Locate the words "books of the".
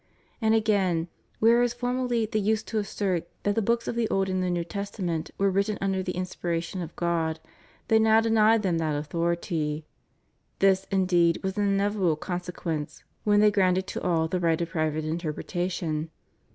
3.61-4.09